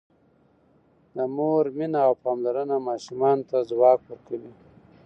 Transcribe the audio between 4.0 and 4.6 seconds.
ورکوي.